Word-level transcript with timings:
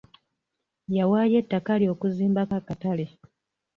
Yawaayo 0.97 1.35
ettaka 1.41 1.71
lye 1.79 1.89
okuzimbako 1.93 2.53
akatale. 2.59 3.05